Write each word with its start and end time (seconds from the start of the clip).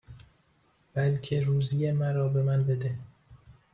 بلکه 0.93 1.41
روزی 1.41 1.91
مرا 1.91 2.29
به 2.29 2.41
من 2.43 2.63
بده 2.63 2.95